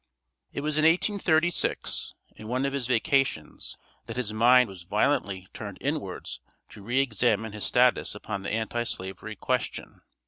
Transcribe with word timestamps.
It 0.51 0.61
was 0.61 0.79
in 0.79 0.83
1836, 0.83 2.15
in 2.37 2.47
one 2.47 2.65
of 2.65 2.73
his 2.73 2.87
vacations, 2.87 3.77
that 4.07 4.17
his 4.17 4.33
mind 4.33 4.67
was 4.67 4.81
violently 4.81 5.47
turned 5.53 5.77
inwards 5.79 6.39
to 6.69 6.81
re 6.81 6.99
examine 6.99 7.51
his 7.53 7.65
status 7.65 8.15
upon 8.15 8.41
the 8.41 8.49
Anti 8.49 8.81
slavery 8.85 9.35
question. 9.35 10.01